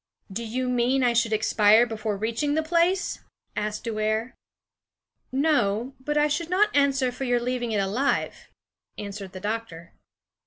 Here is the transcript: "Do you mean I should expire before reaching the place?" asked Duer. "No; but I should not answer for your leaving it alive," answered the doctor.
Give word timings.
"Do 0.33 0.43
you 0.43 0.67
mean 0.67 1.03
I 1.03 1.13
should 1.13 1.31
expire 1.31 1.85
before 1.85 2.17
reaching 2.17 2.55
the 2.55 2.63
place?" 2.63 3.19
asked 3.55 3.83
Duer. 3.83 4.33
"No; 5.31 5.93
but 5.99 6.17
I 6.17 6.27
should 6.27 6.49
not 6.49 6.75
answer 6.75 7.11
for 7.11 7.23
your 7.23 7.39
leaving 7.39 7.71
it 7.71 7.77
alive," 7.79 8.47
answered 8.97 9.33
the 9.33 9.39
doctor. 9.39 9.93